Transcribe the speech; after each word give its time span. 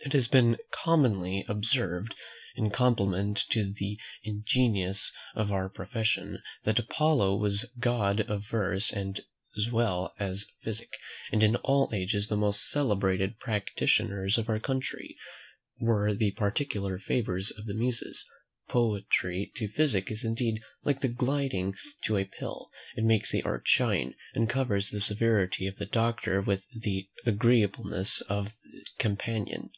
It 0.00 0.12
has 0.12 0.28
been 0.28 0.58
commonly 0.70 1.44
observed, 1.48 2.14
in 2.54 2.70
compliment 2.70 3.38
to 3.48 3.72
the 3.72 3.98
ingenious 4.22 5.12
of 5.34 5.50
our 5.50 5.68
profession, 5.70 6.42
that 6.64 6.78
Apollo 6.78 7.38
was 7.38 7.64
god 7.80 8.20
of 8.20 8.46
verse 8.46 8.92
as 8.92 9.70
well 9.72 10.14
as 10.18 10.48
physic; 10.62 10.92
and 11.32 11.42
in 11.42 11.56
all 11.56 11.90
ages, 11.94 12.28
the 12.28 12.36
most 12.36 12.68
celebrated 12.70 13.40
practitioners 13.40 14.36
of 14.38 14.48
our 14.50 14.60
country 14.60 15.16
were 15.80 16.14
the 16.14 16.30
particular 16.32 16.98
favourites 16.98 17.50
of 17.50 17.64
the 17.64 17.74
Muses. 17.74 18.24
Poetry 18.68 19.50
to 19.56 19.66
physic 19.66 20.10
is 20.10 20.24
indeed 20.24 20.60
like 20.84 21.00
the 21.00 21.08
gilding 21.08 21.74
to 22.02 22.16
a 22.18 22.26
pill; 22.26 22.70
it 22.96 23.02
makes 23.02 23.32
the 23.32 23.42
art 23.42 23.66
shine, 23.66 24.14
and 24.34 24.48
covers 24.48 24.90
the 24.90 25.00
severity 25.00 25.66
of 25.66 25.76
the 25.78 25.86
doctor 25.86 26.40
with 26.42 26.62
the 26.82 27.08
agreeableness 27.24 28.20
of 28.20 28.52
the 28.72 28.84
companion. 28.98 29.70